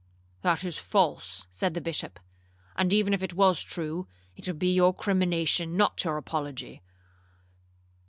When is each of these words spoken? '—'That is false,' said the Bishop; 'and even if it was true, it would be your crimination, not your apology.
'—'That 0.41 0.63
is 0.63 0.79
false,' 0.79 1.45
said 1.51 1.75
the 1.75 1.79
Bishop; 1.79 2.19
'and 2.75 2.91
even 2.91 3.13
if 3.13 3.21
it 3.21 3.35
was 3.35 3.61
true, 3.61 4.07
it 4.35 4.47
would 4.47 4.57
be 4.57 4.73
your 4.73 4.95
crimination, 4.95 5.77
not 5.77 6.03
your 6.03 6.17
apology. 6.17 6.81